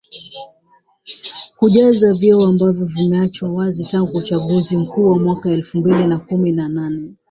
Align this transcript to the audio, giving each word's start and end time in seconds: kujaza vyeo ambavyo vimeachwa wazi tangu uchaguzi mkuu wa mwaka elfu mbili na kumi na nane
kujaza 1.57 2.13
vyeo 2.13 2.43
ambavyo 2.45 2.85
vimeachwa 2.85 3.51
wazi 3.51 3.85
tangu 3.85 4.17
uchaguzi 4.17 4.77
mkuu 4.77 5.11
wa 5.11 5.19
mwaka 5.19 5.51
elfu 5.51 5.77
mbili 5.77 6.05
na 6.07 6.17
kumi 6.17 6.51
na 6.51 6.69
nane 6.69 7.11